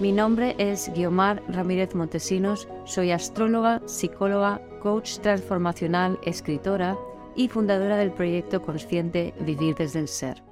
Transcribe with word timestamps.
Mi 0.00 0.10
nombre 0.10 0.56
es 0.58 0.92
Guiomar 0.92 1.40
Ramírez 1.46 1.94
Montesinos, 1.94 2.66
soy 2.84 3.12
astróloga, 3.12 3.80
psicóloga, 3.86 4.60
coach 4.82 5.18
transformacional, 5.18 6.18
escritora 6.24 6.98
y 7.36 7.46
fundadora 7.46 7.96
del 7.96 8.12
proyecto 8.12 8.60
consciente 8.60 9.34
Vivir 9.38 9.76
desde 9.76 10.00
el 10.00 10.08
Ser. 10.08 10.42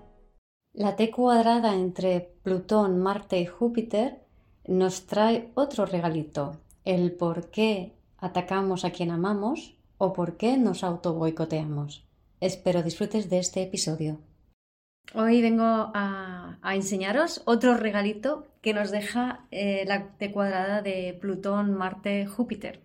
La 0.72 0.94
T 0.94 1.10
cuadrada 1.10 1.74
entre 1.74 2.20
Plutón, 2.44 3.00
Marte 3.00 3.40
y 3.40 3.46
Júpiter 3.46 4.22
nos 4.64 5.06
trae 5.06 5.50
otro 5.54 5.86
regalito, 5.86 6.60
el 6.84 7.10
por 7.10 7.50
qué 7.50 7.96
atacamos 8.18 8.84
a 8.84 8.92
quien 8.92 9.10
amamos 9.10 9.76
o 9.98 10.12
por 10.12 10.36
qué 10.36 10.56
nos 10.56 10.84
auto 10.84 11.14
boicoteamos. 11.14 12.06
Espero 12.40 12.84
disfrutes 12.84 13.28
de 13.28 13.40
este 13.40 13.60
episodio. 13.64 14.20
Hoy 15.14 15.42
vengo 15.42 15.64
a, 15.94 16.58
enseñaros 16.74 17.42
otro 17.44 17.76
regalito 17.76 18.48
que 18.62 18.72
nos 18.72 18.90
deja 18.90 19.46
eh, 19.50 19.84
la 19.86 20.16
T 20.16 20.32
cuadrada 20.32 20.80
de 20.80 21.18
Plutón, 21.20 21.74
Marte, 21.74 22.26
Júpiter. 22.26 22.80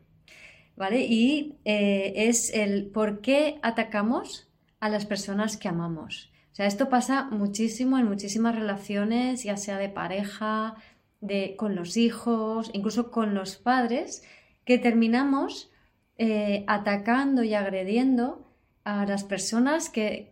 ¿Vale? 0.75 1.05
Y 1.05 1.57
eh, 1.65 2.13
es 2.15 2.53
el 2.53 2.87
por 2.87 3.21
qué 3.21 3.59
atacamos 3.63 4.51
a 4.79 4.89
las 4.89 5.05
personas 5.05 5.57
que 5.57 5.69
amamos. 5.69 6.31
O 6.51 6.55
sea, 6.57 6.65
esto 6.65 6.89
pasa 6.89 7.23
muchísimo 7.31 7.97
en 7.97 8.07
muchísimas 8.07 8.55
relaciones, 8.55 9.43
ya 9.43 9.57
sea 9.57 9.77
de 9.77 9.89
pareja, 9.89 10.75
de, 11.21 11.55
con 11.55 11.75
los 11.75 11.97
hijos, 11.97 12.69
incluso 12.73 13.11
con 13.11 13.33
los 13.33 13.55
padres, 13.55 14.23
que 14.65 14.77
terminamos 14.77 15.71
eh, 16.17 16.63
atacando 16.67 17.43
y 17.43 17.53
agrediendo 17.53 18.46
a 18.87 19.05
las 19.05 19.25
personas 19.25 19.89
que, 19.89 20.31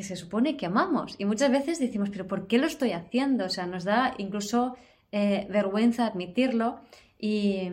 se 0.00 0.14
supone 0.14 0.56
que 0.56 0.66
amamos. 0.66 1.16
Y 1.18 1.24
muchas 1.24 1.50
veces 1.50 1.80
decimos, 1.80 2.08
pero 2.08 2.28
¿por 2.28 2.46
qué 2.46 2.56
lo 2.56 2.68
estoy 2.68 2.92
haciendo? 2.92 3.46
O 3.46 3.48
sea, 3.48 3.66
nos 3.66 3.82
da 3.82 4.14
incluso 4.18 4.76
eh, 5.10 5.48
vergüenza 5.50 6.06
admitirlo 6.06 6.78
y, 7.18 7.68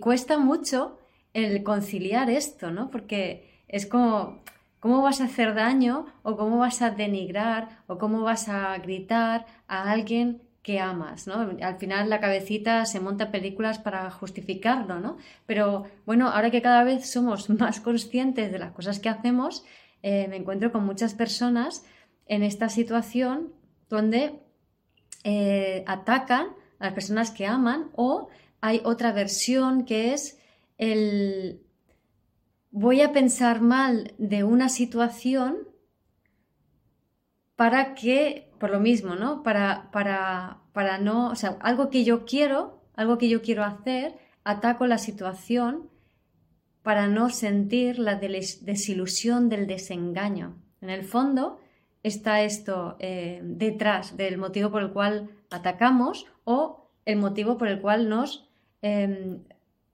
cuesta 0.00 0.36
mucho 0.36 0.98
el 1.32 1.62
conciliar 1.62 2.28
esto, 2.28 2.72
¿no? 2.72 2.90
Porque 2.90 3.62
es 3.68 3.86
como, 3.86 4.42
¿cómo 4.80 5.00
vas 5.00 5.20
a 5.20 5.26
hacer 5.26 5.54
daño 5.54 6.06
o 6.24 6.36
cómo 6.36 6.58
vas 6.58 6.82
a 6.82 6.90
denigrar 6.90 7.84
o 7.86 7.98
cómo 7.98 8.22
vas 8.22 8.48
a 8.48 8.76
gritar 8.78 9.46
a 9.68 9.92
alguien 9.92 10.42
que 10.66 10.80
amas, 10.80 11.28
¿no? 11.28 11.48
Al 11.62 11.76
final 11.78 12.10
la 12.10 12.18
cabecita 12.18 12.84
se 12.86 12.98
monta 12.98 13.30
películas 13.30 13.78
para 13.78 14.10
justificarlo, 14.10 14.98
¿no? 14.98 15.16
Pero 15.46 15.84
bueno, 16.06 16.28
ahora 16.28 16.50
que 16.50 16.60
cada 16.60 16.82
vez 16.82 17.08
somos 17.08 17.48
más 17.60 17.78
conscientes 17.78 18.50
de 18.50 18.58
las 18.58 18.72
cosas 18.72 18.98
que 18.98 19.08
hacemos, 19.08 19.64
eh, 20.02 20.26
me 20.28 20.34
encuentro 20.34 20.72
con 20.72 20.84
muchas 20.84 21.14
personas 21.14 21.84
en 22.26 22.42
esta 22.42 22.68
situación 22.68 23.52
donde 23.88 24.40
eh, 25.22 25.84
atacan 25.86 26.48
a 26.80 26.86
las 26.86 26.94
personas 26.94 27.30
que 27.30 27.46
aman 27.46 27.90
o 27.94 28.28
hay 28.60 28.80
otra 28.82 29.12
versión 29.12 29.84
que 29.84 30.14
es 30.14 30.40
el 30.78 31.60
voy 32.72 33.02
a 33.02 33.12
pensar 33.12 33.60
mal 33.60 34.14
de 34.18 34.42
una 34.42 34.68
situación 34.68 35.58
para 37.56 37.94
que, 37.94 38.50
por 38.58 38.70
lo 38.70 38.80
mismo, 38.80 39.16
¿no? 39.16 39.42
Para, 39.42 39.90
para, 39.90 40.58
para 40.72 40.98
no, 40.98 41.30
o 41.30 41.34
sea, 41.34 41.56
algo 41.60 41.90
que 41.90 42.04
yo 42.04 42.24
quiero, 42.24 42.80
algo 42.94 43.18
que 43.18 43.28
yo 43.28 43.42
quiero 43.42 43.64
hacer, 43.64 44.14
ataco 44.44 44.86
la 44.86 44.98
situación 44.98 45.90
para 46.82 47.08
no 47.08 47.30
sentir 47.30 47.98
la 47.98 48.14
desilusión 48.14 49.48
del 49.48 49.66
desengaño. 49.66 50.54
En 50.80 50.90
el 50.90 51.02
fondo 51.02 51.58
está 52.02 52.42
esto 52.42 52.96
eh, 53.00 53.40
detrás 53.42 54.16
del 54.16 54.38
motivo 54.38 54.70
por 54.70 54.82
el 54.82 54.92
cual 54.92 55.30
atacamos 55.50 56.26
o 56.44 56.88
el 57.04 57.16
motivo 57.16 57.58
por 57.58 57.68
el 57.68 57.80
cual 57.80 58.08
nos 58.08 58.48
em, 58.82 59.40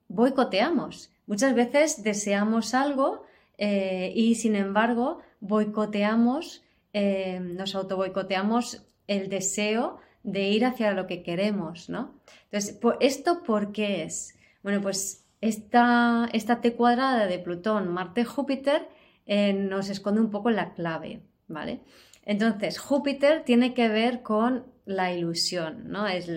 boicoteamos. 0.07 1.11
Muchas 1.25 1.55
veces 1.55 2.03
deseamos 2.03 2.73
algo 2.75 3.23
eh, 3.57 4.11
y 4.15 4.35
sin 4.35 4.55
embargo 4.55 5.19
boicoteamos 5.39 6.62
eh, 6.93 7.39
nos 7.41 7.75
auto 7.75 7.97
boicoteamos 7.97 8.85
el 9.07 9.29
deseo 9.29 9.99
de 10.23 10.49
ir 10.49 10.65
hacia 10.65 10.93
lo 10.93 11.07
que 11.07 11.23
queremos, 11.23 11.89
¿no? 11.89 12.21
Entonces, 12.45 12.79
¿esto 13.01 13.43
por 13.43 13.71
qué 13.71 14.03
es? 14.03 14.37
Bueno, 14.61 14.81
pues 14.81 15.25
esta, 15.41 16.29
esta 16.31 16.61
T 16.61 16.73
cuadrada 16.73 17.27
de 17.27 17.39
Plutón, 17.39 17.89
Marte, 17.89 18.23
Júpiter 18.23 18.87
eh, 19.25 19.53
nos 19.53 19.89
esconde 19.89 20.21
un 20.21 20.31
poco 20.31 20.49
la 20.51 20.73
clave, 20.73 21.21
¿vale? 21.47 21.81
Entonces, 22.23 22.79
Júpiter 22.79 23.43
tiene 23.43 23.73
que 23.73 23.89
ver 23.89 24.21
con 24.21 24.65
la 24.85 25.13
ilusión, 25.13 25.89
¿no? 25.89 26.07
Es 26.07 26.29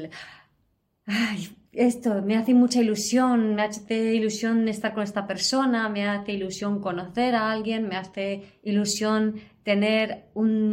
esto 1.72 2.22
me 2.22 2.36
hace 2.36 2.54
mucha 2.54 2.80
ilusión, 2.80 3.54
me 3.54 3.62
hace 3.62 4.14
ilusión 4.14 4.66
estar 4.66 4.94
con 4.94 5.02
esta 5.02 5.26
persona, 5.26 5.88
me 5.88 6.08
hace 6.08 6.32
ilusión 6.32 6.80
conocer 6.80 7.34
a 7.34 7.52
alguien, 7.52 7.86
me 7.86 7.96
hace 7.96 8.58
ilusión 8.62 9.36
tener 9.66 10.26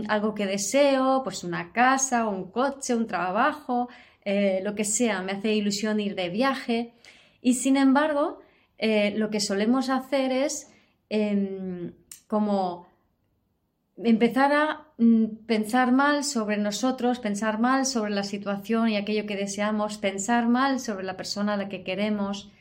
algo 0.08 0.36
que 0.36 0.46
deseo, 0.46 1.24
pues 1.24 1.44
una 1.44 1.72
casa, 1.72 2.28
un 2.28 2.52
coche, 2.52 2.94
un 2.94 3.08
trabajo, 3.08 3.90
eh, 4.24 4.62
lo 4.64 4.76
que 4.76 4.86
sea, 4.86 5.24
me 5.24 5.32
hace 5.32 5.56
ilusión 5.56 6.00
ir 6.00 6.14
de 6.14 6.30
viaje. 6.30 6.94
Y 7.42 7.56
sin 7.56 7.76
embargo, 7.76 8.40
eh, 8.78 9.16
lo 9.18 9.32
que 9.32 9.40
solemos 9.40 9.90
hacer 9.90 10.32
es 10.32 10.72
em, 11.10 11.94
como 12.28 12.86
empezar 13.98 14.54
a 14.54 14.88
mm, 15.00 15.48
pensar 15.48 15.92
mal 15.92 16.24
sobre 16.24 16.58
nosotros, 16.58 17.18
pensar 17.18 17.60
mal 17.60 17.88
sobre 17.88 18.12
la 18.12 18.24
situación 18.24 18.90
y 18.90 18.98
aquello 18.98 19.26
que 19.26 19.36
deseamos, 19.36 19.98
pensar 19.98 20.48
mal 20.48 20.80
sobre 20.80 21.04
la 21.04 21.18
persona 21.18 21.56
a 21.56 21.58
la 21.58 21.68
que 21.68 21.84
queremos. 21.84 22.52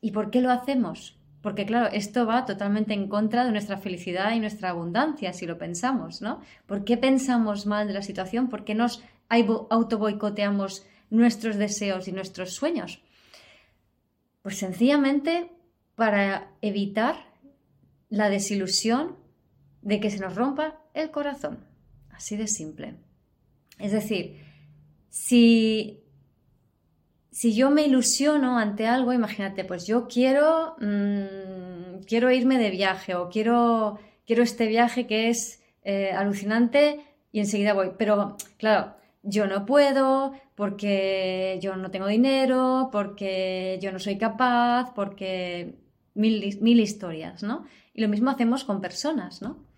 ¿Y 0.00 0.10
por 0.10 0.32
qué 0.32 0.40
lo 0.40 0.50
hacemos? 0.50 1.21
Porque 1.42 1.66
claro, 1.66 1.90
esto 1.92 2.24
va 2.24 2.46
totalmente 2.46 2.94
en 2.94 3.08
contra 3.08 3.44
de 3.44 3.50
nuestra 3.50 3.76
felicidad 3.76 4.32
y 4.32 4.40
nuestra 4.40 4.70
abundancia, 4.70 5.32
si 5.32 5.44
lo 5.44 5.58
pensamos, 5.58 6.22
¿no? 6.22 6.40
¿Por 6.66 6.84
qué 6.84 6.96
pensamos 6.96 7.66
mal 7.66 7.88
de 7.88 7.94
la 7.94 8.02
situación? 8.02 8.48
¿Por 8.48 8.64
qué 8.64 8.74
nos 8.74 9.02
autoboicoteamos 9.28 10.86
nuestros 11.10 11.56
deseos 11.56 12.06
y 12.06 12.12
nuestros 12.12 12.54
sueños? 12.54 13.02
Pues 14.42 14.56
sencillamente 14.56 15.50
para 15.96 16.52
evitar 16.60 17.16
la 18.08 18.28
desilusión 18.28 19.16
de 19.82 19.98
que 19.98 20.10
se 20.10 20.20
nos 20.20 20.36
rompa 20.36 20.80
el 20.94 21.10
corazón. 21.10 21.58
Así 22.10 22.36
de 22.36 22.46
simple. 22.46 22.94
Es 23.78 23.90
decir, 23.90 24.44
si, 25.08 26.01
si 27.32 27.54
yo 27.54 27.70
me 27.70 27.82
ilusiono 27.82 28.58
ante 28.58 28.86
algo, 28.86 29.12
imagínate, 29.12 29.64
pues 29.64 29.86
yo 29.86 30.06
quiero, 30.06 30.76
mm, 30.78 32.04
quiero 32.06 32.30
irme 32.30 32.58
de 32.58 32.70
viaje 32.70 33.14
o 33.14 33.28
quiero, 33.28 33.98
quiero 34.26 34.42
este 34.42 34.66
viaje 34.68 35.06
que 35.06 35.28
es 35.30 35.62
eh, 35.82 36.12
alucinante 36.12 37.00
y 37.32 37.40
enseguida 37.40 37.72
voy. 37.72 37.92
Pero 37.98 38.36
claro, 38.58 38.94
yo 39.22 39.46
no 39.46 39.66
puedo 39.66 40.34
porque 40.54 41.58
yo 41.60 41.74
no 41.76 41.90
tengo 41.90 42.06
dinero, 42.06 42.90
porque 42.92 43.78
yo 43.82 43.90
no 43.90 43.98
soy 43.98 44.18
capaz, 44.18 44.92
porque 44.94 45.76
mil, 46.14 46.58
mil 46.60 46.78
historias, 46.78 47.42
¿no? 47.42 47.64
Y 47.94 48.02
lo 48.02 48.08
mismo 48.08 48.30
hacemos 48.30 48.64
con 48.64 48.80
personas, 48.80 49.42
¿no? 49.42 49.72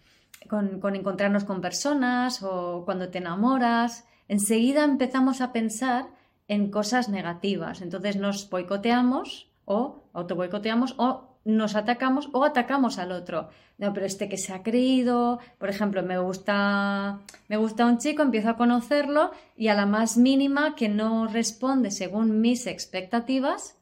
con, 0.49 0.95
encontrarnos 0.95 1.45
con 1.45 1.61
personas 1.61 2.43
o 2.43 2.85
cuando 2.85 3.09
te 3.09 3.19
enamoras, 3.19 4.05
enseguida 4.29 4.85
empezamos 4.85 5.41
a 5.41 5.53
pensar 5.53 6.07
en 6.49 6.71
cosas 6.71 7.09
negativas. 7.09 7.83
Entonces 7.83 8.17
nos 8.17 8.49
boicoteamos 8.51 9.49
o 9.65 10.05
autoboicoteamos 10.13 10.95
o 10.99 11.35
nos 11.45 11.77
atacamos 11.77 12.29
o 12.33 12.45
atacamos 12.45 12.99
al 12.99 13.13
otro. 13.13 13.51
No, 13.77 13.93
pero 13.93 14.07
este 14.07 14.29
que 14.29 14.37
se 14.37 14.53
ha 14.53 14.63
creído, 14.63 15.41
por 15.59 15.69
ejemplo, 15.69 16.03
me 16.03 16.19
gusta, 16.19 17.21
me 17.49 17.57
gusta 17.57 17.87
un 17.87 17.99
chico, 17.99 18.23
empiezo 18.23 18.51
a 18.51 18.57
conocerlo 18.57 19.33
y 19.57 19.69
a 19.69 19.75
la 19.75 19.85
más 19.85 20.17
mínima 20.17 20.75
que 20.77 20.89
no 20.89 21.27
responde 21.27 21.91
según 21.91 22.41
mis 22.41 22.67
expectativas, 22.67 23.77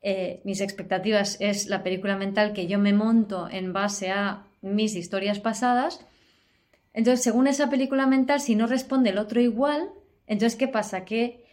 eh, 0.00 0.40
mis 0.44 0.60
expectativas 0.60 1.36
es 1.40 1.66
la 1.66 1.82
película 1.82 2.16
mental 2.16 2.52
que 2.52 2.66
yo 2.66 2.78
me 2.78 2.92
monto 2.92 3.48
en 3.50 3.72
base 3.72 4.10
a 4.10 4.44
mis 4.62 4.94
historias 4.94 5.40
pasadas. 5.40 6.04
Entonces, 6.94 7.22
según 7.22 7.46
esa 7.46 7.68
película 7.68 8.06
mental, 8.06 8.40
si 8.40 8.54
no 8.54 8.66
responde 8.66 9.10
el 9.10 9.18
otro 9.18 9.40
igual, 9.40 9.90
entonces, 10.26 10.56
¿qué 10.56 10.68
pasa? 10.68 11.04
Que 11.04 11.44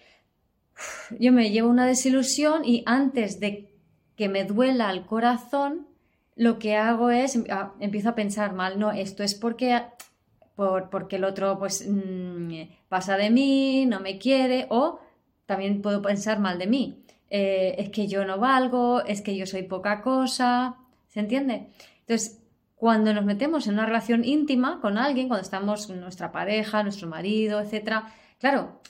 yo 1.19 1.31
me 1.31 1.51
llevo 1.51 1.69
una 1.69 1.85
desilusión 1.85 2.65
y 2.65 2.83
antes 2.85 3.39
de 3.39 3.71
que 4.15 4.29
me 4.29 4.43
duela 4.45 4.91
el 4.91 5.05
corazón, 5.05 5.87
lo 6.35 6.59
que 6.59 6.75
hago 6.75 7.09
es, 7.09 7.39
ah, 7.49 7.73
empiezo 7.79 8.09
a 8.09 8.15
pensar 8.15 8.53
mal, 8.53 8.79
no, 8.79 8.91
esto 8.91 9.23
es 9.23 9.35
porque, 9.35 9.81
por, 10.55 10.89
porque 10.89 11.15
el 11.17 11.23
otro 11.23 11.57
pues 11.59 11.87
mm, 11.87 12.51
pasa 12.89 13.17
de 13.17 13.29
mí, 13.29 13.85
no 13.85 13.99
me 13.99 14.17
quiere, 14.17 14.67
o 14.69 14.99
también 15.45 15.81
puedo 15.81 16.01
pensar 16.01 16.39
mal 16.39 16.59
de 16.59 16.67
mí. 16.67 17.03
Eh, 17.29 17.75
es 17.79 17.89
que 17.89 18.07
yo 18.07 18.25
no 18.25 18.37
valgo, 18.37 19.03
es 19.05 19.21
que 19.21 19.35
yo 19.35 19.45
soy 19.45 19.63
poca 19.63 20.01
cosa, 20.01 20.77
¿se 21.07 21.19
entiende? 21.19 21.67
Entonces, 22.01 22.41
cuando 22.75 23.13
nos 23.13 23.25
metemos 23.25 23.67
en 23.67 23.73
una 23.75 23.85
relación 23.85 24.23
íntima 24.23 24.79
con 24.81 24.97
alguien, 24.97 25.27
cuando 25.27 25.43
estamos 25.43 25.87
con 25.87 25.99
nuestra 25.99 26.31
pareja, 26.31 26.83
nuestro 26.83 27.07
marido, 27.07 27.59
etcétera, 27.61 28.13
claro, 28.39 28.81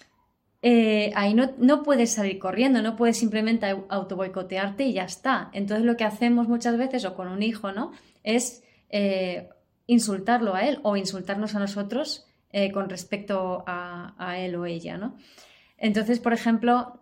eh, 0.67 1.11
ahí 1.13 1.35
no, 1.35 1.83
puedes 1.83 2.13
salir 2.13 2.39
corriendo, 2.39 2.81
no 2.81 2.95
puedes 2.95 3.17
simplemente 3.17 3.67
autoboicotearte 3.87 4.85
y 4.85 4.93
ya 4.93 5.03
está. 5.03 5.51
Entonces 5.53 5.85
lo 5.85 5.95
que 5.95 6.05
hacemos 6.05 6.47
muchas 6.47 6.75
veces, 6.75 7.05
o 7.05 7.13
con 7.13 7.27
un 7.27 7.43
hijo, 7.43 7.71
¿no? 7.71 7.91
Es 8.23 8.63
eh, 8.89 9.47
insultarlo 9.85 10.55
a 10.55 10.65
él 10.65 10.79
o 10.81 10.97
insultarnos 10.97 11.53
a 11.53 11.59
nosotros 11.59 12.25
eh, 12.51 12.71
con 12.71 12.89
respecto 12.89 13.63
a, 13.67 14.39
él 14.39 14.55
o 14.55 14.65
ella, 14.65 14.97
¿no? 14.97 15.17
Entonces, 15.77 16.19
por 16.19 16.33
ejemplo, 16.33 16.99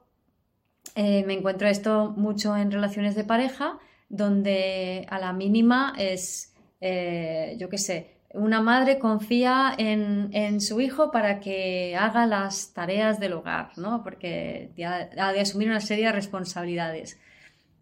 me 0.98 1.33
encuentro 1.33 1.69
esto 1.69 2.13
mucho 2.18 2.57
en 2.57 2.69
relaciones 2.69 3.15
de 3.15 3.24
pareja, 3.24 3.80
donde 4.10 5.07
a 5.10 5.19
la 5.19 5.31
mínima 5.31 5.94
es, 5.98 6.54
yo 6.81 7.69
qué 7.69 7.77
sé, 7.77 8.12
una 8.33 8.62
madre 8.62 8.97
confía 8.97 9.74
en, 9.77 10.59
su 10.59 10.81
hijo 10.81 11.12
para 11.12 11.39
que 11.39 11.95
haga 11.95 12.25
las 12.25 12.74
tareas 12.74 13.19
del 13.19 13.33
hogar, 13.33 13.71
¿no? 13.77 14.03
Porque 14.03 14.71
ha 15.18 15.31
de 15.31 15.39
asumir 15.39 15.69
una 15.69 15.80
serie 15.80 16.07
de 16.07 16.12
responsabilidades. 16.12 17.19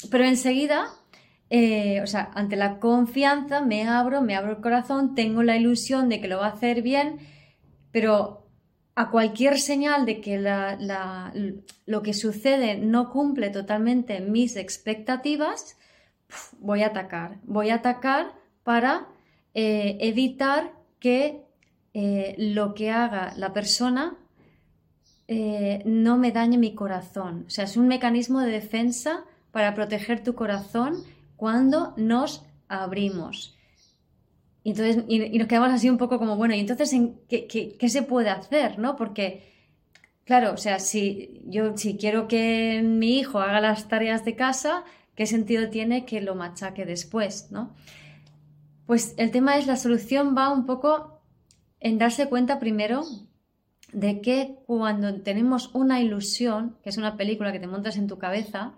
Pero 0.09 0.25
enseguida, 0.25 0.88
eh, 1.50 2.01
o 2.01 2.07
sea, 2.07 2.31
ante 2.36 2.57
la 2.57 2.80
confianza 2.80 3.62
me 3.62 3.88
abro, 3.88 4.21
me 4.21 4.36
abro 4.36 4.51
el 4.51 4.62
corazón, 4.62 5.15
tengo 5.15 5.42
la 5.42 5.56
ilusión 5.56 6.09
de 6.09 6.19
que 6.19 6.27
lo 6.27 6.39
va 6.39 6.48
a 6.48 6.51
hacer 6.51 6.81
bien, 6.81 7.19
pero 7.92 8.45
a 8.95 9.09
cualquier 9.09 9.57
señal 9.57 10.06
de 10.06 10.19
que 10.19 10.38
lo 11.86 12.01
que 12.01 12.13
sucede 12.13 12.77
no 12.77 13.09
cumple 13.09 13.51
totalmente 13.51 14.19
mis 14.19 14.57
expectativas, 14.57 15.77
voy 16.59 16.83
a 16.83 16.88
atacar. 16.88 17.38
Voy 17.44 17.69
a 17.69 17.75
atacar 17.75 18.33
para 18.63 19.07
eh, 19.53 19.98
evitar 20.00 20.74
que 21.00 21.42
eh, 21.94 22.36
lo 22.38 22.74
que 22.74 22.89
haga 22.89 23.33
la 23.36 23.51
persona 23.51 24.18
eh, 25.27 25.81
no 25.86 26.18
me 26.18 26.31
dañe 26.31 26.57
mi 26.57 26.74
corazón. 26.74 27.45
O 27.48 27.50
sea, 27.50 27.65
es 27.65 27.77
un 27.77 27.88
mecanismo 27.88 28.42
de 28.42 28.51
defensa 28.51 29.24
para 29.51 29.74
proteger 29.74 30.24
tu 30.24 30.36
corazón 30.36 31.03
cuando 31.36 31.94
nos 31.98 32.45
abrimos. 32.68 33.57
Y, 34.63 34.71
entonces, 34.71 35.03
y, 35.07 35.38
nos 35.38 35.48
quedamos 35.48 35.71
así 35.71 35.89
un 35.89 35.97
poco 35.97 36.19
como, 36.19 36.36
bueno, 36.36 36.54
¿y 36.54 36.59
entonces 36.59 36.94
qué, 37.27 37.47
qué, 37.47 37.89
se 37.89 38.04
puede 38.04 38.30
hacer? 38.30 38.77
¿no? 38.77 38.95
Porque, 38.95 39.44
claro, 40.24 40.54
o 40.54 40.57
sea, 40.57 40.80
si 40.80 41.42
yo 41.45 41.77
si 41.77 41.97
quiero 41.97 42.27
que 42.27 42.81
mi 42.83 43.19
hijo 43.19 43.39
haga 43.39 43.59
las 43.59 43.88
tareas 43.88 44.24
de 44.24 44.36
casa, 44.36 44.83
¿qué 45.15 45.25
sentido 45.25 45.69
tiene 45.69 46.06
que 46.06 46.21
lo 46.21 46.36
machaque 46.36 46.86
después? 46.86 47.51
¿no? 47.51 47.74
Pues 48.86 49.13
el 49.18 49.31
tema 49.31 49.57
es 49.57 49.68
la 49.68 49.75
solución 49.75 50.36
va 50.38 50.51
un 50.51 50.66
poco 50.66 51.22
en 51.80 51.98
darse 51.98 52.28
cuenta 52.28 52.60
primero 52.60 53.04
de 53.92 54.22
que 54.22 54.60
cuando 54.66 55.22
tenemos 55.22 55.74
una 55.74 56.01
ilusión, 56.01 56.78
que 56.83 56.89
es 56.89 56.98
una 56.98 57.18
película 57.18 57.51
que 57.51 57.60
te 57.60 57.68
montas 57.68 57.98
en 57.98 58.07
tu 58.07 58.18
cabeza, 58.18 58.74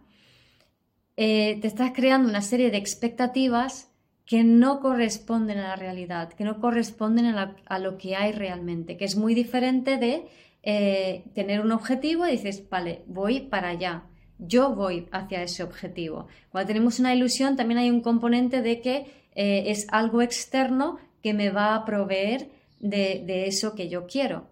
eh, 1.16 1.60
te 1.62 1.68
estás 1.68 1.92
creando 1.94 2.28
una 2.30 2.42
serie 2.42 2.72
de 2.72 2.78
expectativas 2.78 3.92
que 4.26 4.44
no 4.44 4.80
corresponden 4.80 5.60
a 5.60 5.70
la 5.70 5.76
realidad, 5.76 6.34
que 6.34 6.44
no 6.44 6.60
corresponden 6.60 7.36
a, 7.36 7.80
lo 7.80 7.98
que 7.98 8.16
hay 8.16 8.32
realmente, 8.32 8.98
que 8.98 9.06
es 9.06 9.16
muy 9.16 9.36
diferente 9.36 9.98
de 9.98 10.28
eh, 10.64 11.26
tener 11.36 11.62
un 11.62 11.72
objetivo 11.72 12.26
y 12.26 12.32
dices, 12.32 12.68
vale, 12.70 13.04
voy 13.06 13.42
para 13.42 13.70
allá, 13.70 14.06
yo 14.40 14.74
voy 14.74 15.08
hacia 15.12 15.44
ese 15.44 15.62
objetivo. 15.62 16.28
Cuando 16.50 16.68
tenemos 16.68 17.00
una 17.00 17.14
ilusión 17.14 17.56
también 17.58 17.80
hay 17.80 17.90
un 17.92 18.02
componente 18.02 18.62
de 18.62 18.82
que 18.82 19.23
eh, 19.36 19.66
es 19.68 19.88
algo 19.90 20.22
externo 20.22 20.98
que 21.22 21.34
me 21.34 21.50
va 21.50 21.76
a 21.76 21.86
proveer 21.86 22.50
de, 22.80 23.48
eso 23.48 23.76
que 23.76 23.90
yo 23.90 24.08
quiero. 24.08 24.48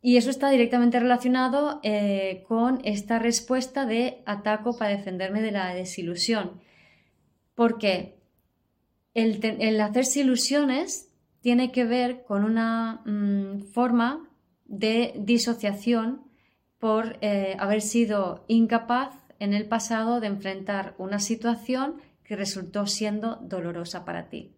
Y 0.00 0.16
eso 0.16 0.30
está 0.30 0.50
directamente 0.50 0.98
relacionado 0.98 1.78
eh, 1.84 2.44
con 2.48 2.80
esta 2.84 3.20
respuesta 3.20 3.86
de 3.86 4.22
ataco 4.26 4.76
para 4.76 4.90
defenderme 4.90 5.40
de 5.40 5.52
la 5.52 5.72
desilusión. 5.74 6.60
Porque 7.54 8.16
el, 9.14 9.80
hacerse 9.80 10.20
ilusiones 10.20 11.08
tiene 11.40 11.70
que 11.70 11.84
ver 11.84 12.24
con 12.24 12.44
una 12.44 13.02
mm, 13.04 13.70
forma 13.72 14.28
de 14.64 15.12
disociación 15.16 16.22
por 16.78 17.18
eh, 17.20 17.54
haber 17.60 17.80
sido 17.80 18.44
incapaz 18.48 19.14
en 19.38 19.54
el 19.54 19.66
pasado 19.66 20.18
de 20.18 20.26
enfrentar 20.26 20.94
una 20.98 21.20
situación 21.20 22.00
resultó 22.36 22.86
siendo 22.86 23.36
dolorosa 23.36 24.04
para 24.04 24.28
ti. 24.28 24.52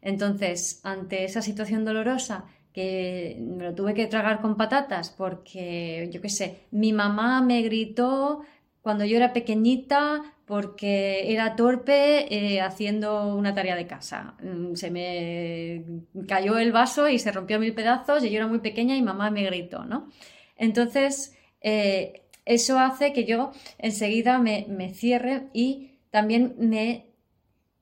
Entonces, 0.00 0.80
ante 0.84 1.24
esa 1.24 1.42
situación 1.42 1.84
dolorosa, 1.84 2.44
que 2.72 3.36
me 3.40 3.64
lo 3.64 3.74
tuve 3.74 3.94
que 3.94 4.06
tragar 4.06 4.40
con 4.40 4.56
patatas 4.56 5.10
porque, 5.10 6.08
yo 6.12 6.20
qué 6.20 6.28
sé, 6.28 6.60
mi 6.70 6.92
mamá 6.92 7.42
me 7.42 7.62
gritó 7.62 8.42
cuando 8.82 9.04
yo 9.04 9.16
era 9.16 9.32
pequeñita 9.32 10.22
porque 10.44 11.32
era 11.32 11.56
torpe 11.56 12.32
eh, 12.32 12.60
haciendo 12.60 13.34
una 13.34 13.54
tarea 13.54 13.74
de 13.74 13.86
casa. 13.86 14.34
Mm, 14.42 14.74
se 14.74 14.90
me 14.90 15.84
cayó 16.26 16.56
el 16.58 16.72
vaso 16.72 17.08
y 17.08 17.18
se 17.18 17.32
rompió 17.32 17.58
mil 17.58 17.74
pedazos 17.74 18.24
y 18.24 18.30
yo 18.30 18.36
era 18.36 18.46
muy 18.46 18.60
pequeña 18.60 18.96
y 18.96 19.02
mamá 19.02 19.30
me 19.30 19.44
gritó, 19.44 19.84
¿no? 19.84 20.08
Entonces, 20.56 21.36
eh, 21.60 22.22
eso 22.44 22.78
hace 22.78 23.12
que 23.12 23.24
yo 23.24 23.50
enseguida 23.78 24.38
me 24.38 24.94
cierre 24.94 25.48
y 25.52 25.98
también 26.10 26.54
me 26.58 27.07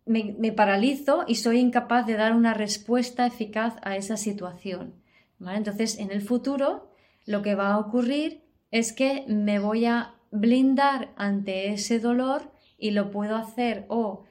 me, 0.06 0.52
paralizo 0.52 1.24
y 1.26 1.34
soy 1.34 1.58
incapaz 1.58 2.06
de 2.06 2.14
dar 2.14 2.34
una 2.34 2.54
respuesta 2.54 3.26
eficaz 3.26 3.74
a 3.82 3.96
esa 3.96 4.16
situación. 4.16 4.94
Entonces, 5.40 5.98
en 5.98 6.10
el 6.10 6.22
futuro, 6.22 6.90
lo 7.26 7.42
que 7.42 7.54
va 7.54 7.74
a 7.74 7.78
ocurrir 7.78 8.42
es 8.70 8.92
que 8.92 9.24
me 9.28 9.58
voy 9.58 9.84
a 9.84 10.14
blindar 10.30 11.12
ante 11.16 11.72
ese 11.72 11.98
dolor 11.98 12.52
y 12.78 12.92
lo 12.92 13.10
puedo 13.10 13.36
hacer 13.36 13.84
o 13.88 14.24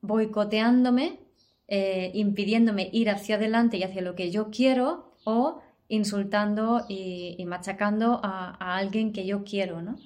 boicoteándome, 0.00 1.20
eh, 1.68 2.10
impidiéndome 2.14 2.88
ir 2.92 3.10
hacia 3.10 3.36
adelante 3.36 3.76
y 3.76 3.82
hacia 3.82 4.02
lo 4.02 4.14
que 4.14 4.30
yo 4.30 4.50
quiero, 4.50 5.14
o 5.24 5.60
insultando 5.88 6.84
y, 6.88 7.44
machacando 7.46 8.20
a, 8.22 8.56
a, 8.58 8.76
alguien 8.76 9.12
que 9.12 9.26
yo 9.26 9.44
quiero. 9.44 9.82
¿no? 9.82 9.96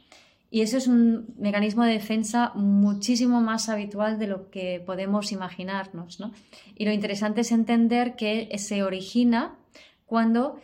Y 0.55 0.61
eso 0.61 0.77
es 0.77 0.87
un 0.87 1.35
mecanismo 1.39 1.83
de 1.83 1.93
defensa 1.93 2.53
muchísimo 2.55 3.41
más 3.41 3.71
habitual 3.71 4.19
de 4.19 4.27
lo 4.27 4.51
que 4.51 4.83
podemos 4.85 5.33
imaginarnos. 5.33 6.21
¿no? 6.21 6.31
Y 6.75 6.85
lo 6.85 6.93
interesante 6.93 7.41
es 7.41 7.53
entender 7.53 8.17
que 8.17 8.51
se 8.59 8.83
origina 8.83 9.57
cuando 10.05 10.61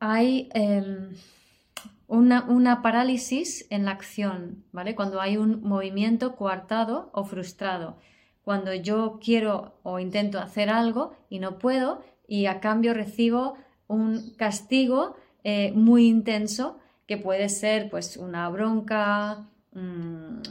hay 0.00 0.50
em, 0.52 1.14
una, 2.08 2.82
parálisis 2.82 3.66
en 3.70 3.86
la 3.86 3.92
acción, 3.92 4.66
¿vale? 4.70 4.94
Cuando 4.94 5.18
hay 5.18 5.38
un 5.38 5.62
movimiento 5.62 6.36
coartado 6.36 7.08
o 7.14 7.24
frustrado. 7.24 7.96
Cuando 8.42 8.74
yo 8.74 9.18
quiero 9.18 9.78
o 9.82 9.98
intento 9.98 10.38
hacer 10.38 10.68
algo 10.68 11.14
y 11.30 11.38
no 11.38 11.56
puedo 11.56 12.02
y 12.28 12.44
a 12.44 12.60
cambio 12.60 12.92
recibo 12.92 13.54
un 13.86 14.34
castigo 14.36 15.16
eh, 15.42 15.72
muy 15.72 16.06
intenso 16.06 16.80
que 17.06 17.16
puede 17.16 17.48
ser 17.48 17.90
pues 17.90 18.16
una 18.16 18.48
bronca, 18.48 19.46
mm, 19.72 20.42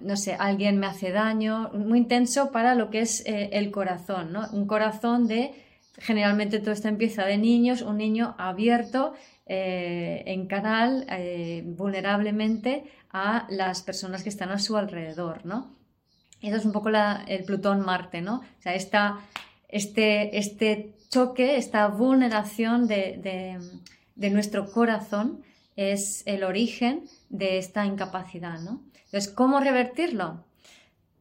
no 0.00 0.16
sé, 0.16 0.34
alguien 0.38 0.78
me 0.78 0.86
hace 0.86 1.12
daño, 1.12 1.70
muy 1.74 1.98
intenso 1.98 2.50
para 2.50 2.74
lo 2.74 2.90
que 2.90 3.00
es 3.00 3.24
eh, 3.26 3.50
el 3.52 3.70
corazón, 3.70 4.32
¿no? 4.32 4.48
Un 4.52 4.66
corazón 4.66 5.28
de, 5.28 5.52
generalmente 5.98 6.58
todo 6.58 6.72
esto 6.72 6.88
empieza 6.88 7.24
de 7.24 7.38
niños, 7.38 7.82
un 7.82 7.98
niño 7.98 8.34
abierto 8.38 9.14
eh, 9.46 10.24
en 10.26 10.46
canal 10.46 11.06
eh, 11.08 11.62
vulnerablemente 11.64 12.84
a 13.10 13.46
las 13.50 13.82
personas 13.82 14.22
que 14.22 14.28
están 14.28 14.50
a 14.50 14.58
su 14.58 14.76
alrededor, 14.76 15.44
¿no? 15.46 15.76
Eso 16.40 16.56
es 16.56 16.64
un 16.64 16.72
poco 16.72 16.88
el 16.88 17.44
Plutón-Marte, 17.44 18.20
¿no? 18.20 18.38
O 18.38 18.62
sea, 18.62 18.74
esta, 18.74 19.20
este, 19.68 20.36
este 20.36 20.96
choque, 21.08 21.56
esta 21.56 21.86
vulneración 21.86 22.88
de, 22.88 23.60
de 24.16 24.30
nuestro 24.30 24.72
corazón 24.72 25.44
es 25.76 26.22
el 26.26 26.44
origen 26.44 27.04
de 27.28 27.58
esta 27.58 27.86
incapacidad, 27.86 28.60
¿no? 28.60 28.82
Entonces, 29.06 29.30
¿cómo 29.30 29.60
revertirlo? 29.60 30.44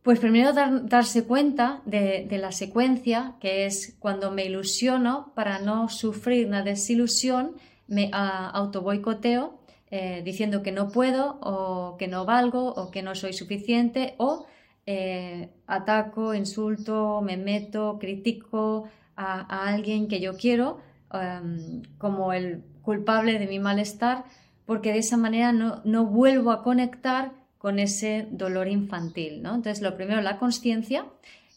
Pues 0.04 0.20
primero 0.20 0.54
darse 0.54 1.26
cuenta 1.26 1.82
de, 1.86 2.26
la 2.32 2.52
secuencia, 2.52 3.36
que 3.40 3.66
es 3.66 3.96
cuando 4.00 4.32
me 4.32 4.46
ilusiono 4.46 5.32
para 5.36 5.60
no 5.60 5.90
sufrir 5.90 6.48
una 6.48 6.64
desilusión, 6.64 7.56
me 7.88 8.10
auto 8.14 8.82
boicoteo 8.82 9.60
eh, 9.92 10.22
diciendo 10.26 10.64
que 10.64 10.72
no 10.72 10.90
puedo 10.90 11.38
o 11.42 11.98
que 11.98 12.08
no 12.08 12.26
valgo 12.26 12.74
o 12.74 12.90
que 12.90 13.04
no 13.04 13.14
soy 13.14 13.34
suficiente 13.34 14.16
o 14.18 14.46
eh, 14.88 15.50
ataco, 15.68 16.34
insulto, 16.34 17.22
me 17.22 17.38
meto, 17.38 17.98
critico 18.00 18.88
a, 19.16 19.68
alguien 19.68 20.08
que 20.08 20.20
yo 20.20 20.36
quiero 20.36 20.80
em, 21.14 21.84
como 21.98 22.34
el 22.34 22.64
culpable 22.82 23.38
de 23.38 23.46
mi 23.46 23.60
malestar 23.60 24.24
porque 24.66 24.94
de 24.94 25.00
esa 25.00 25.18
manera 25.18 25.52
no, 25.52 25.82
no 25.86 26.06
vuelvo 26.06 26.52
a 26.52 26.64
conectar 26.64 27.34
con 27.58 27.80
ese 27.80 28.28
dolor 28.32 28.68
infantil. 28.68 29.42
¿no? 29.42 29.56
Entonces, 29.56 29.82
lo 29.82 29.96
primero, 29.96 30.22
la 30.22 30.40
conciencia, 30.40 31.06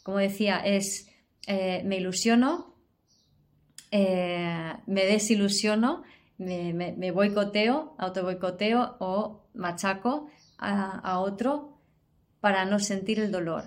como 0.02 0.18
decía, 0.18 0.58
es 0.58 1.11
eh, 1.46 1.82
me 1.84 1.96
ilusiono, 1.96 2.75
me 3.92 5.04
desilusiono 5.04 6.02
me, 6.38 7.11
boicoteo, 7.12 7.94
auto 7.99 8.23
boicoteo 8.23 8.96
o 8.99 9.44
machaco 9.54 10.28
a, 10.58 11.20
otro 11.20 11.78
para 12.40 12.64
no 12.64 12.78
sentir 12.78 13.20
el 13.20 13.30
dolor. 13.30 13.64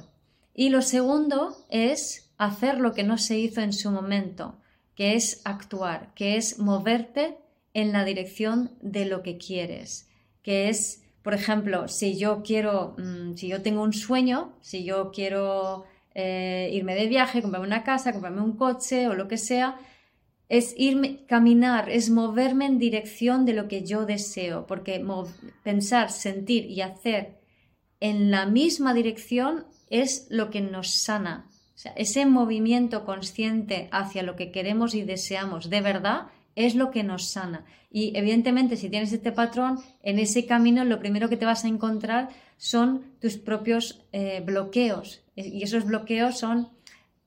Y 0.54 0.70
lo 0.70 0.82
segundo 0.82 1.56
es 1.70 2.32
hacer 2.38 2.80
lo 2.80 2.94
que 2.94 3.04
no 3.04 3.18
se 3.18 3.38
hizo 3.38 3.62
en 3.62 3.74
su 3.74 3.92
momento, 3.92 4.58
que 4.96 5.16
es 5.16 5.42
actuar, 5.46 6.14
que 6.16 6.38
es 6.38 6.60
moverte 6.60 7.38
en 7.78 7.94
la 7.94 8.04
dirección 8.04 8.72
de 8.82 9.06
lo 9.06 9.22
que 9.22 9.38
quieres, 9.38 10.10
que 10.42 10.68
es, 10.68 11.04
por 11.22 11.36
ejemplo, 11.36 11.88
si 11.88 12.18
yo 12.18 12.42
quiero, 12.42 12.96
mm, 12.98 13.36
si 13.36 13.48
yo 13.50 13.62
tengo 13.62 13.84
un 13.84 13.94
sueño, 13.94 14.58
si 14.62 14.84
yo 14.84 15.12
quiero 15.12 15.86
eh, 16.16 16.72
irme 16.74 16.96
de 16.96 17.06
viaje, 17.06 17.40
comprarme 17.44 17.68
una 17.68 17.84
casa, 17.84 18.14
comprarme 18.14 18.42
un 18.42 18.58
coche 18.58 19.08
o 19.08 19.14
lo 19.14 19.28
que 19.28 19.38
sea, 19.38 19.78
es 20.50 20.74
irme, 20.76 21.24
caminar, 21.28 21.88
es 21.92 22.10
moverme 22.10 22.66
en 22.66 22.80
dirección 22.80 23.46
de 23.46 23.54
lo 23.54 23.68
que 23.68 23.84
yo 23.86 24.08
deseo, 24.08 24.66
porque 24.66 25.06
pensar, 25.62 26.10
sentir 26.10 26.66
y 26.66 26.82
hacer 26.82 27.38
en 28.00 28.32
la 28.32 28.48
misma 28.48 28.96
dirección 28.96 29.68
es 29.92 30.26
lo 30.32 30.50
que 30.50 30.62
nos 30.62 31.04
sana. 31.04 31.48
Ese 31.96 32.26
movimiento 32.26 33.06
consciente 33.06 33.88
hacia 33.92 34.24
lo 34.24 34.36
que 34.36 34.52
queremos 34.52 34.96
y 34.96 35.04
deseamos 35.04 35.70
de 35.70 35.82
verdad 35.82 36.30
es 36.58 36.76
lo 36.76 36.92
que 36.92 37.04
nos 37.04 37.30
sana. 37.30 37.64
Y 37.90 38.12
evidentemente, 38.18 38.76
si 38.76 38.90
tienes 38.90 39.14
este 39.14 39.32
patrón, 39.32 39.80
en 40.04 40.20
ese 40.20 40.46
camino 40.46 40.84
lo 40.84 41.00
primero 41.00 41.30
que 41.30 41.38
te 41.38 41.46
vas 41.46 41.64
a 41.64 41.70
encontrar 41.70 42.30
son 42.58 43.06
tus 43.22 43.38
propios 43.38 44.04
eh, 44.12 44.42
bloqueos. 44.46 45.24
Y 45.36 45.64
esos 45.64 45.86
bloqueos 45.86 46.38
son 46.40 46.70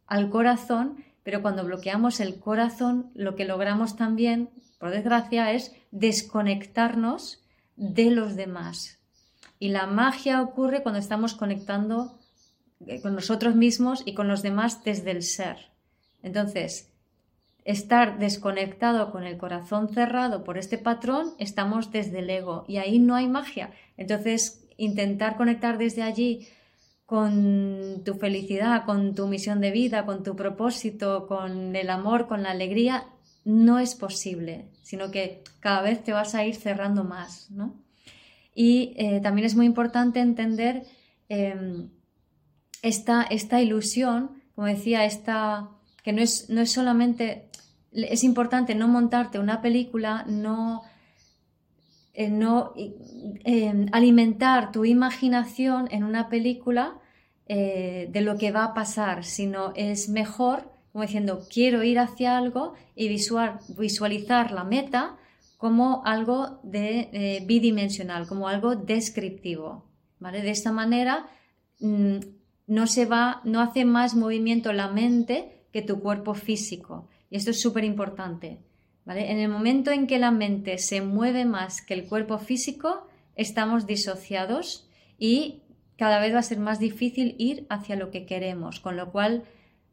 al 0.06 0.28
corazón 0.28 1.04
pero 1.22 1.42
cuando 1.42 1.64
bloqueamos 1.64 2.20
el 2.20 2.38
corazón, 2.38 3.10
lo 3.14 3.36
que 3.36 3.44
logramos 3.44 3.96
también, 3.96 4.50
por 4.78 4.90
desgracia, 4.90 5.52
es 5.52 5.72
desconectarnos 5.90 7.44
de 7.76 8.10
los 8.10 8.36
demás. 8.36 8.98
Y 9.58 9.68
la 9.68 9.86
magia 9.86 10.40
ocurre 10.40 10.82
cuando 10.82 10.98
estamos 10.98 11.34
conectando 11.34 12.18
eh, 12.86 13.02
con 13.02 13.14
nosotros 13.14 13.54
mismos 13.54 14.02
y 14.04 14.14
con 14.14 14.28
los 14.28 14.42
demás 14.42 14.82
desde 14.82 15.10
el 15.10 15.22
ser. 15.22 15.70
Entonces, 16.22 16.90
estar 17.64 18.18
desconectado 18.18 19.10
con 19.12 19.24
el 19.24 19.36
corazón 19.36 19.88
cerrado 19.88 20.44
por 20.44 20.58
este 20.58 20.78
patrón, 20.78 21.34
estamos 21.38 21.92
desde 21.92 22.20
el 22.20 22.30
ego 22.30 22.64
y 22.68 22.78
ahí 22.78 22.98
no 22.98 23.14
hay 23.14 23.28
magia. 23.28 23.72
Entonces, 23.96 24.66
intentar 24.76 25.36
conectar 25.36 25.78
desde 25.78 26.02
allí 26.02 26.48
con 27.06 28.02
tu 28.04 28.14
felicidad, 28.14 28.84
con 28.84 29.14
tu 29.14 29.26
misión 29.26 29.60
de 29.60 29.72
vida, 29.72 30.06
con 30.06 30.22
tu 30.22 30.36
propósito, 30.36 31.26
con 31.26 31.74
el 31.74 31.90
amor, 31.90 32.28
con 32.28 32.44
la 32.44 32.52
alegría, 32.52 33.06
no 33.44 33.78
es 33.78 33.94
posible, 33.94 34.68
sino 34.82 35.10
que 35.10 35.42
cada 35.58 35.82
vez 35.82 36.04
te 36.04 36.12
vas 36.12 36.34
a 36.34 36.44
ir 36.44 36.54
cerrando 36.54 37.04
más. 37.04 37.50
¿no? 37.50 37.74
Y 38.54 38.94
eh, 38.96 39.20
también 39.22 39.46
es 39.46 39.56
muy 39.56 39.66
importante 39.66 40.20
entender 40.20 40.84
em, 41.28 41.90
esta, 42.82 43.22
esta, 43.24 43.60
ilusión, 43.60 44.42
como 44.54 44.66
decía, 44.66 45.04
esta, 45.04 45.70
que 46.02 46.12
no 46.12 46.22
es, 46.22 46.48
no 46.50 46.60
es 46.60 46.72
solamente, 46.72 47.48
es 47.92 48.24
importante 48.24 48.74
no 48.74 48.88
montarte 48.88 49.38
una 49.38 49.60
película, 49.60 50.24
no 50.26 50.82
eh, 52.12 52.28
no 52.28 52.74
eh, 52.76 53.86
alimentar 53.92 54.72
tu 54.72 54.84
imaginación 54.84 55.88
en 55.92 56.02
una 56.02 56.28
película 56.28 56.98
eh, 57.46 58.08
de 58.10 58.20
lo 58.20 58.36
que 58.36 58.50
va 58.50 58.64
a 58.64 58.74
pasar, 58.74 59.24
sino 59.24 59.72
es 59.76 60.08
mejor, 60.08 60.72
como 60.92 61.04
diciendo, 61.04 61.46
quiero 61.48 61.84
ir 61.84 62.00
hacia 62.00 62.36
algo 62.36 62.74
y 62.96 63.08
visualizar 63.08 64.50
la 64.50 64.64
meta 64.64 65.16
como 65.56 66.02
algo 66.04 66.60
de, 66.62 67.42
bidimensional, 67.46 68.26
como 68.26 68.48
algo 68.48 68.74
descriptivo. 68.74 69.84
¿vale? 70.18 70.42
De 70.42 70.50
esta 70.50 70.72
manera 70.72 71.28
mm, 71.78 72.16
no, 72.66 72.86
se 72.88 73.06
va, 73.06 73.40
no 73.44 73.60
hace 73.60 73.84
más 73.84 74.16
movimiento 74.16 74.72
la 74.72 74.88
mente 74.88 75.59
que 75.72 75.82
tu 75.82 76.00
cuerpo 76.00 76.34
físico. 76.34 77.08
Y 77.30 77.36
esto 77.36 77.50
es 77.50 77.60
súper 77.60 77.84
importante. 77.84 78.58
En 79.06 79.38
el 79.38 79.48
momento 79.48 79.90
en 79.90 80.06
que 80.06 80.18
la 80.18 80.30
mente 80.30 80.78
se 80.78 81.00
mueve 81.00 81.44
más 81.44 81.82
que 81.82 81.94
el 81.94 82.06
cuerpo 82.06 82.38
físico, 82.38 83.06
estamos 83.34 83.86
disociados 83.86 84.88
y 85.18 85.62
cada 85.96 86.20
vez 86.20 86.34
va 86.34 86.38
a 86.38 86.42
ser 86.42 86.58
más 86.58 86.78
difícil 86.78 87.34
ir 87.38 87.66
hacia 87.68 87.96
lo 87.96 88.10
que 88.10 88.24
queremos, 88.24 88.80
con 88.80 88.96
lo 88.96 89.10
cual 89.10 89.44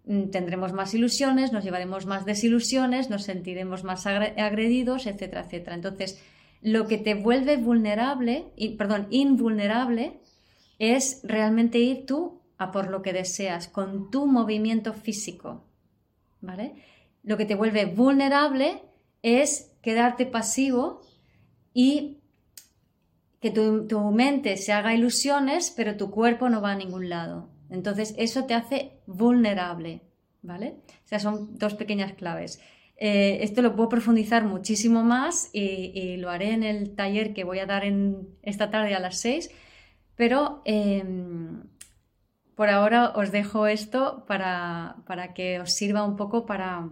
mm, 0.05 0.29
tendremos 0.29 0.71
más 0.71 0.93
ilusiones, 0.93 1.51
nos 1.51 1.63
llevaremos 1.63 2.05
más 2.05 2.25
desilusiones, 2.25 3.09
nos 3.09 3.23
sentiremos 3.23 3.83
más 3.83 4.05
agredidos, 4.05 5.05
etcétera, 5.05 5.41
etcétera. 5.41 5.75
Entonces, 5.75 6.21
lo 6.61 6.87
que 6.87 6.97
te 6.97 7.13
vuelve 7.13 7.57
vulnerable, 7.57 8.45
perdón, 8.77 9.07
invulnerable, 9.09 10.19
es 10.79 11.21
realmente 11.23 11.79
ir 11.79 12.05
tú 12.05 12.41
a 12.57 12.71
por 12.71 12.89
lo 12.89 13.01
que 13.01 13.13
deseas, 13.13 13.67
con 13.67 14.09
tu 14.09 14.25
movimiento 14.25 14.93
físico, 14.93 15.63
¿vale? 16.41 16.75
Lo 17.23 17.37
que 17.37 17.45
te 17.45 17.55
vuelve 17.55 17.85
vulnerable 17.85 18.81
es 19.21 19.73
quedarte 19.81 20.25
pasivo 20.25 21.01
y 21.73 22.17
que 23.39 23.51
tu, 23.51 24.11
mente 24.11 24.57
se 24.57 24.73
haga 24.73 24.93
ilusiones, 24.93 25.71
pero 25.75 25.95
tu 25.95 26.09
cuerpo 26.09 26.49
no 26.49 26.61
va 26.61 26.71
a 26.71 26.75
ningún 26.75 27.09
lado. 27.09 27.49
Entonces, 27.69 28.15
eso 28.17 28.45
te 28.45 28.53
hace 28.53 28.93
vulnerable, 29.05 30.01
¿vale? 30.41 30.75
O 31.05 31.07
sea, 31.07 31.19
son 31.19 31.57
dos 31.57 31.75
pequeñas 31.75 32.13
claves. 32.13 32.59
Eh, 32.97 33.39
esto 33.41 33.61
lo 33.61 33.75
puedo 33.75 33.89
profundizar 33.89 34.43
muchísimo 34.43 35.03
más 35.03 35.51
y, 35.53 36.17
lo 36.17 36.31
haré 36.31 36.51
en 36.51 36.63
el 36.63 36.95
taller 36.95 37.33
que 37.33 37.43
voy 37.43 37.59
a 37.59 37.67
dar 37.67 37.85
en, 37.85 38.27
esta 38.41 38.71
tarde 38.71 38.95
a 38.95 38.99
las 38.99 39.17
6, 39.19 39.51
pero 40.15 40.63
em, 40.65 41.63
por 42.57 42.69
ahora 42.69 43.13
os 43.15 43.31
dejo 43.31 43.67
esto 43.67 44.25
para, 44.25 44.97
para 45.05 45.35
que 45.35 45.61
os 45.61 45.71
sirva 45.71 46.03
un 46.03 46.17
poco 46.17 46.47
para, 46.47 46.89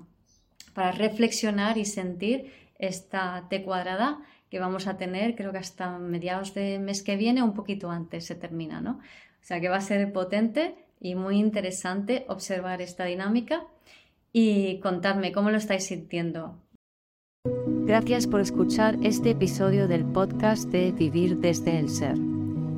para 0.75 0.91
reflexionar 0.91 1.79
y 1.79 1.86
sentir 1.86 2.53
esta 2.77 3.48
T 3.50 3.63
cuadrada 3.63 4.19
que 4.51 4.60
vamos 4.60 4.86
a 4.86 4.95
tener, 4.95 5.36
creo 5.36 5.51
que 5.51 5.57
hasta 5.57 5.98
mediados 5.98 6.53
de 6.53 6.77
mes 6.77 7.01
que 7.01 7.17
viene, 7.17 7.41
un 7.41 7.55
poquito 7.55 7.89
antes 7.89 8.25
se 8.25 8.36
termina, 8.36 8.79
¿no? 8.79 9.00
O 9.41 9.45
sea 9.48 9.60
que 9.60 9.69
va 9.69 9.77
a 9.77 9.81
ser 9.81 10.13
potente 10.13 10.75
y 11.01 11.15
muy 11.15 11.39
interesante 11.39 12.25
observar 12.29 12.84
esta 12.84 13.05
dinámica 13.05 13.63
y 14.31 14.79
contadme 14.81 15.31
cómo 15.31 15.50
lo 15.50 15.57
estáis 15.57 15.86
sintiendo. 15.86 16.60
Gracias 17.88 18.27
por 18.27 18.39
escuchar 18.39 18.98
este 19.01 19.31
episodio 19.31 19.88
del 19.88 20.05
podcast 20.05 20.69
de 20.69 20.91
Vivir 20.91 21.38
desde 21.38 21.79
el 21.79 21.89
Ser. 21.89 22.35